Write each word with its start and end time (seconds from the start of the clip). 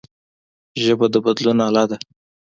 ژبه 0.83 1.05
د 1.13 1.15
بدلون 1.25 1.57
اله 1.67 1.83
ده 1.89 1.97